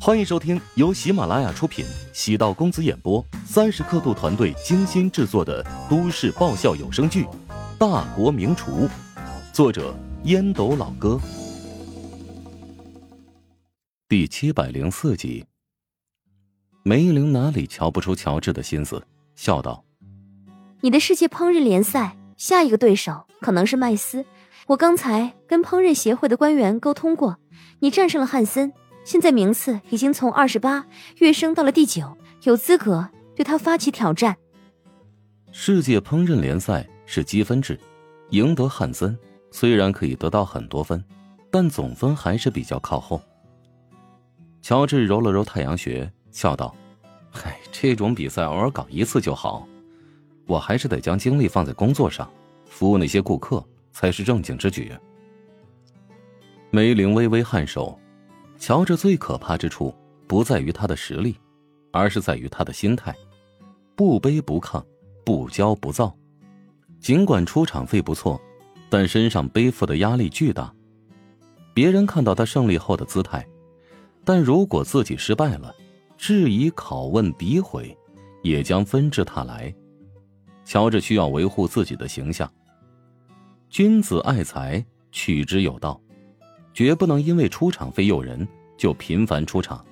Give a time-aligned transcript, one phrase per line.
[0.00, 7.24] 欢迎收听由喜马拉雅出品、喜道公子演播、三十刻度团队精心制作的都市爆笑有声剧
[7.78, 8.86] 《大国名厨》，
[9.52, 9.92] 作者
[10.22, 11.20] 烟斗老哥，
[14.08, 15.44] 第七百零四集。
[16.84, 19.02] 梅玲哪里瞧不出乔治的心思，
[19.34, 19.84] 笑道
[20.80, 24.24] ：“你的世界烹饪联赛下一个对手可能是麦斯。
[24.68, 27.38] 我刚才跟烹饪协会的官员沟通过，
[27.80, 28.72] 你战胜了汉森。”
[29.08, 30.84] 现在名次已经从二十八
[31.16, 34.36] 跃升到了第九，有资格对他发起挑战。
[35.50, 37.80] 世界烹饪联赛是积分制，
[38.32, 39.18] 赢得汉森
[39.50, 41.02] 虽然可以得到很多分，
[41.50, 43.18] 但总分还是比较靠后。
[44.60, 46.76] 乔治揉了揉太阳穴，笑道
[47.32, 49.66] ：“嗨，这种比赛偶尔搞一次就好，
[50.46, 52.30] 我还是得将精力放在工作上，
[52.66, 54.92] 服务那些顾客才是正经之举。”
[56.70, 57.98] 梅玲微微颔首。
[58.58, 59.94] 乔治最可怕之处
[60.26, 61.36] 不在于他的实力，
[61.92, 63.14] 而是在于他的心态，
[63.94, 64.84] 不卑不亢，
[65.24, 66.14] 不骄不躁。
[66.98, 68.40] 尽管出场费不错，
[68.90, 70.74] 但身上背负的压力巨大。
[71.72, 73.46] 别人看到他胜利后的姿态，
[74.24, 75.72] 但如果自己失败了，
[76.16, 77.96] 质疑、拷问、诋毁
[78.42, 79.72] 也将纷至沓来。
[80.64, 82.52] 乔治需要维护自己的形象。
[83.70, 86.00] 君子爱财，取之有道。
[86.78, 89.84] 绝不能因为出场费诱人就频繁出场，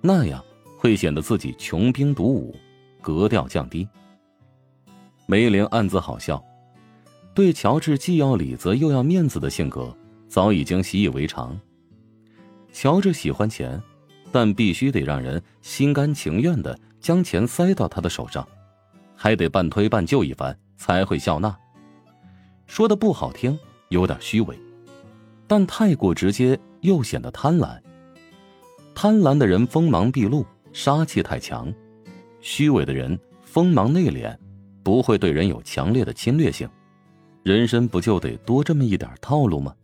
[0.00, 0.44] 那样
[0.76, 2.56] 会显得自己穷兵黩武，
[3.00, 3.88] 格调降低。
[5.26, 6.44] 梅玲暗自好笑，
[7.32, 9.96] 对乔治既要礼则又要面子的性格
[10.26, 11.56] 早已经习以为常。
[12.72, 13.80] 乔治喜欢钱，
[14.32, 18.44] 但必须得让人心甘情愿的将钱塞到他的手上，
[19.14, 21.56] 还得半推半就一番才会笑纳。
[22.66, 23.56] 说的不好听，
[23.90, 24.58] 有点虚伪。
[25.48, 27.80] 但太过直接又显得贪婪。
[28.94, 31.72] 贪婪的人锋芒毕露，杀气太强；
[32.40, 34.36] 虚伪的人锋芒内敛，
[34.82, 36.68] 不会对人有强烈的侵略性。
[37.42, 39.74] 人生不就得多这么一点套路吗？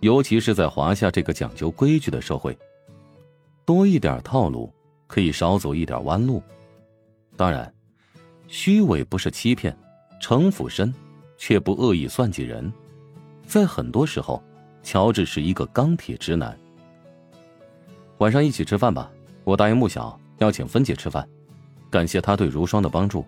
[0.00, 2.56] 尤其是在华夏这个讲究规矩的社会，
[3.66, 4.72] 多一点套路
[5.06, 6.42] 可以少走一点弯路。
[7.36, 7.70] 当然，
[8.46, 9.76] 虚伪不是欺骗，
[10.20, 10.94] 城府深，
[11.36, 12.72] 却不恶意算计人。
[13.44, 14.42] 在很多时候。
[14.84, 16.56] 乔治是一个钢铁直男。
[18.18, 19.10] 晚上一起吃饭吧，
[19.42, 21.26] 我答应穆晓要请芬姐吃饭，
[21.90, 23.24] 感谢她对如霜的帮助。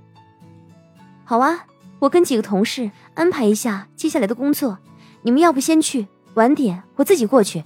[1.24, 1.66] 好啊，
[1.98, 4.78] 我跟几个同事安排一下接下来的工作，
[5.22, 7.64] 你们要不先去，晚点我自己过去。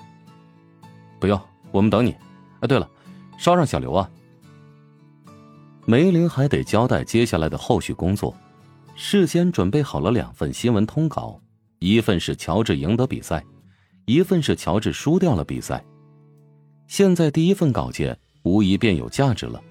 [1.19, 1.39] 不用，
[1.72, 2.17] 我们等你。
[2.61, 2.89] 哎，对了，
[3.37, 4.09] 捎上小刘啊。
[5.84, 8.34] 梅林还得交代接下来的后续工作，
[8.95, 11.41] 事先准备好了两份新闻通稿，
[11.81, 13.45] 一份是乔治赢得比赛。
[14.10, 15.84] 一份是乔治输掉了比赛，
[16.88, 19.62] 现在第一份稿件无疑便有价值了。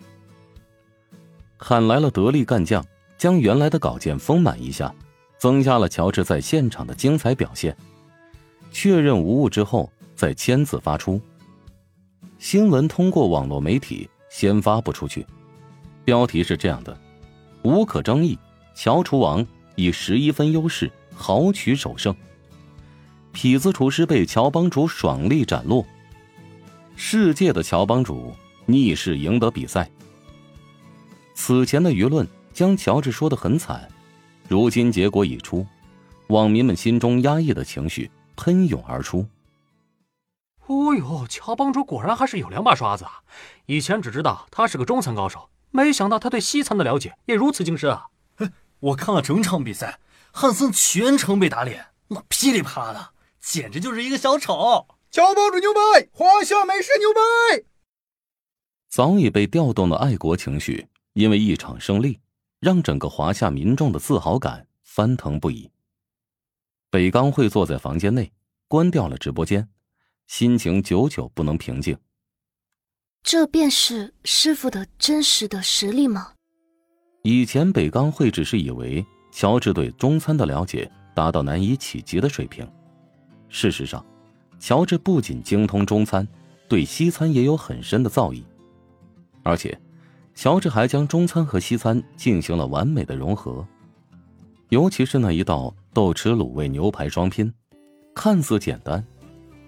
[1.57, 2.81] 喊来了得力干将，
[3.17, 4.95] 将原来的稿件丰满一下，
[5.37, 7.75] 增加了乔治在现场的精彩表现。
[8.71, 11.19] 确认无误之后，再签字发出。
[12.37, 15.27] 新闻通过网络媒体先发布出去，
[16.05, 16.97] 标题是这样的：
[17.63, 18.39] 无可争议，
[18.73, 19.45] 乔厨王
[19.75, 22.15] 以十一分优势豪取首胜。
[23.39, 25.85] 痞子厨师被乔帮主爽利斩落，
[26.97, 28.35] 世界的乔帮主
[28.65, 29.89] 逆势赢得比赛。
[31.35, 33.87] 此前的舆论将乔治说的很惨，
[34.49, 35.65] 如今结果已出，
[36.27, 39.25] 网民们心中压抑的情绪喷涌而出。
[40.65, 43.21] 哦呦，乔帮主果然还是有两把刷子啊！
[43.67, 48.07] 以前只知道他是个中餐高手，没想到他对西餐的了解也如此精深啊！
[48.81, 49.97] 我看了整场比赛，
[50.33, 53.09] 汉森全程被打脸，那噼里啪啦的。
[53.41, 54.87] 简直就是一个小丑！
[55.11, 57.65] 乔帮主牛掰，华夏美食牛掰！
[58.89, 62.19] 早已被调动的爱国情绪，因为一场胜利，
[62.59, 65.71] 让整个华夏民众的自豪感翻腾不已。
[66.91, 68.31] 北刚会坐在房间内，
[68.67, 69.67] 关掉了直播间，
[70.27, 71.97] 心情久久不能平静。
[73.23, 76.33] 这便是师傅的真实的实力吗？
[77.23, 82.67] 以前北刚会只是以为乔治对中餐的了解达到难以企及的水平。
[83.49, 84.05] 事实上，
[84.59, 86.27] 乔治不仅精通中餐，
[86.67, 88.43] 对西餐也有很深的造诣。
[89.43, 89.77] 而且，
[90.35, 93.65] 乔治还将中餐和西餐进行了完美的融合。
[94.69, 97.51] 尤其是那一道豆豉卤味牛排双拼，
[98.13, 99.03] 看似简单，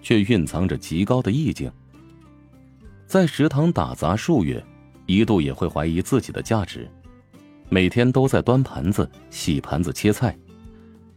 [0.00, 1.70] 却蕴藏着极高的意境。
[3.06, 4.64] 在食堂打杂数月，
[5.06, 6.88] 一度也会怀疑自己的价值。
[7.68, 10.38] 每天都在端盘子、洗盘子、切菜。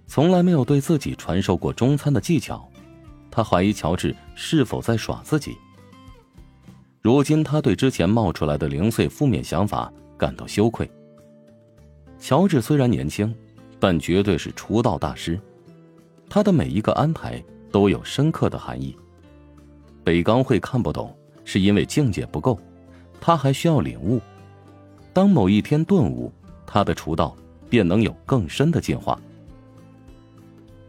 [0.07, 2.69] 从来没有对自己传授过中餐的技巧，
[3.31, 5.55] 他怀疑乔治是否在耍自己。
[7.01, 10.89] 如今他对之前冒出来的零碎负面想法感到羞愧。
[12.17, 13.33] 乔治虽然年轻，
[13.79, 15.39] 但绝对是厨道大师，
[16.29, 18.95] 他的每一个安排都有深刻的含义。
[20.03, 22.59] 北刚会看不懂，是因为境界不够，
[23.19, 24.21] 他还需要领悟。
[25.11, 26.31] 当某一天顿悟，
[26.65, 27.35] 他的厨道
[27.69, 29.19] 便能有更深的进化。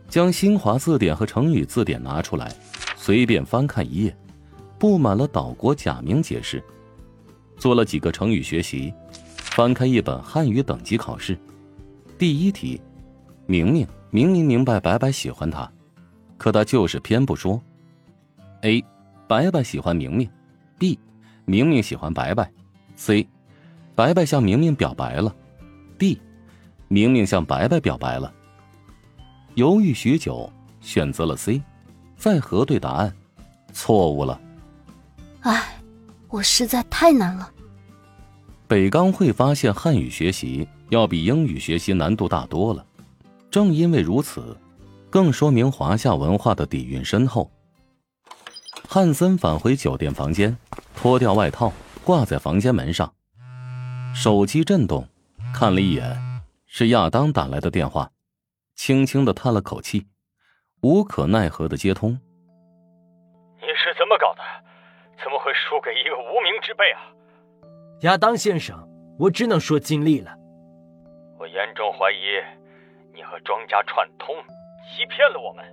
[0.08, 2.53] 将新华字典和成语字典拿出来，
[2.97, 4.17] 随便翻看一页，
[4.79, 6.62] 布满了岛国假名解释。
[7.56, 8.93] 做了几个成语学习，
[9.37, 11.38] 翻开一本汉语等级考试。
[12.19, 12.81] 第一题，
[13.47, 15.70] 明明明明明白白白喜欢他，
[16.38, 17.61] 可他就是偏不说。
[18.62, 18.85] A，
[19.26, 20.29] 白白喜欢明明
[20.79, 20.99] ；B，
[21.44, 22.50] 明明喜欢白白
[22.97, 23.26] ；C，
[23.94, 25.35] 白白向明明表白了
[25.99, 26.19] ；D，
[26.88, 28.32] 明明向白白表白了。
[29.56, 31.62] 犹豫许久，选择了 C，
[32.14, 33.11] 再核对答案，
[33.73, 34.38] 错误了。
[35.41, 35.81] 唉，
[36.29, 37.50] 我实在太难了。
[38.69, 42.85] 北刚会发现汉语学习要比英语学习难度大多了，
[43.50, 44.55] 正因为如此，
[45.08, 47.50] 更说明华夏文化的底蕴深厚。
[48.87, 50.55] 汉森返回酒店房间，
[50.94, 51.73] 脱掉外套
[52.05, 53.11] 挂在房间门上，
[54.14, 55.08] 手机震动，
[55.55, 56.14] 看了一眼，
[56.67, 58.11] 是亚当打来的电话。
[58.76, 60.06] 轻轻的叹了口气，
[60.82, 62.12] 无可奈何的接通。
[63.58, 64.43] 你是怎么搞的？
[65.25, 67.00] 怎么会输给一个无名之辈啊？
[68.02, 68.87] 亚当先生，
[69.19, 70.37] 我只能说尽力了。
[71.38, 72.38] 我严重怀疑
[73.14, 74.37] 你和庄家串通，
[74.84, 75.64] 欺骗了我们。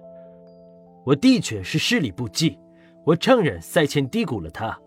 [1.06, 2.58] 我的确是视力不济，
[3.06, 4.80] 我承认赛前低估了他。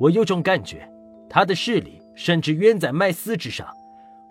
[0.00, 0.90] 我有种感觉，
[1.30, 3.72] 他的势力甚至远在麦斯之上。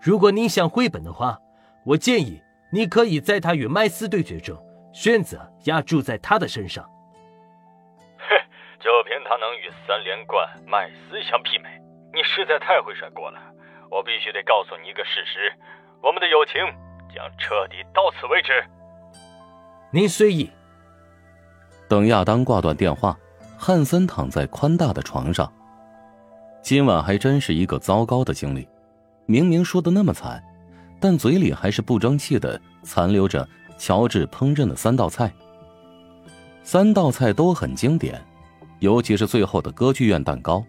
[0.01, 1.39] 如果你想回本的话，
[1.85, 2.41] 我建议。
[2.71, 4.55] 你可以在他与麦斯对决中
[4.93, 6.83] 选择压注在他的身上。
[8.17, 8.35] 哼，
[8.79, 11.69] 就凭他能与三连冠麦斯相媲美，
[12.13, 13.39] 你实在太会甩锅了。
[13.89, 15.51] 我必须得告诉你一个事实：
[16.01, 16.55] 我们的友情
[17.13, 18.51] 将彻底到此为止。
[19.91, 20.49] 您随意。
[21.87, 23.17] 等亚当挂断电话，
[23.57, 25.51] 汉森躺在宽大的床上。
[26.61, 28.67] 今晚还真是一个糟糕的经历，
[29.25, 30.43] 明明输的那么惨。
[30.99, 33.47] 但嘴里还是不争气的，残留着
[33.77, 35.31] 乔治烹饪的三道菜。
[36.63, 38.21] 三道菜都很经典，
[38.79, 40.63] 尤其是最后的歌剧院蛋糕。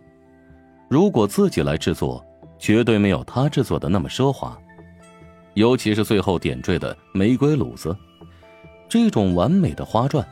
[0.88, 2.24] 如果自己来制作，
[2.58, 4.56] 绝对没有他制作的那么奢华。
[5.54, 7.96] 尤其是最后点缀的玫瑰卤子，
[8.88, 10.26] 这种完美的花转，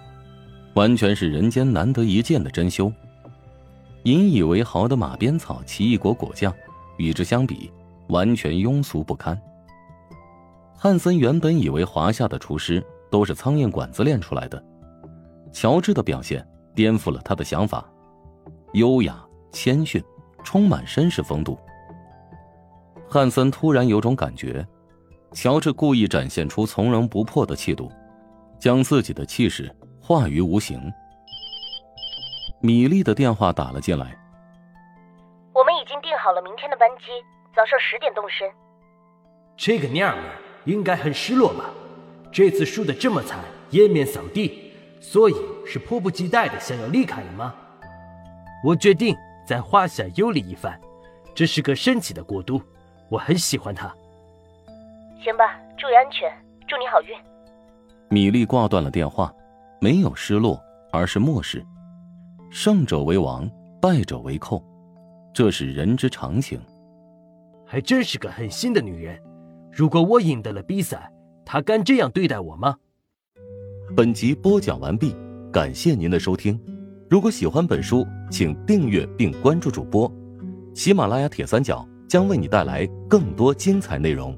[0.75, 2.93] 完全是人间难得一见的珍馐。
[4.05, 6.55] 引以为豪的马鞭草奇异果果酱，
[6.99, 7.71] 与之相比，
[8.09, 9.39] 完全庸俗不堪。
[10.81, 12.81] 汉森原本以为华夏的厨师
[13.11, 14.63] 都是苍蝇馆子练出来的，
[15.51, 17.85] 乔治的表现颠覆了他的想法，
[18.75, 19.21] 优雅
[19.51, 20.01] 谦逊，
[20.45, 21.59] 充满绅士风度。
[23.11, 24.65] 汉森突然有种感觉，
[25.33, 27.91] 乔治故意展现出从容不迫的气度，
[28.61, 30.81] 将自己的气势化于无形。
[32.61, 34.17] 米莉的电话打了进来，
[35.53, 37.07] 我们已经订好了明天的班机，
[37.53, 38.49] 早上十点动身。
[39.57, 40.48] 这个娘们儿。
[40.69, 41.71] 应该很失落吧？
[42.31, 44.71] 这次输得这么惨，颜面扫地，
[45.01, 45.35] 所以
[45.65, 47.55] 是迫不及待的想要离开了吗？
[48.63, 49.17] 我决定
[49.47, 50.79] 在华夏游历一番，
[51.35, 52.61] 这是个神奇的国度，
[53.09, 53.89] 我很喜欢它。
[55.25, 56.31] 行吧，注意安全，
[56.69, 57.17] 祝你好运。
[58.11, 59.35] 米莉挂断了电话，
[59.81, 61.65] 没有失落，而是漠视。
[62.51, 64.63] 胜者为王，败者为寇，
[65.33, 66.61] 这是人之常情。
[67.65, 69.19] 还真是个狠心的女人。
[69.79, 71.09] 如果我赢得了比赛，
[71.45, 72.75] 他敢这样对待我吗？
[73.95, 75.15] 本集播讲完毕，
[75.53, 76.61] 感谢您的收听。
[77.09, 80.13] 如果喜欢本书，请订阅并关注主播。
[80.75, 84.37] 喜马拉雅铁三角将为你带来更多精彩内容。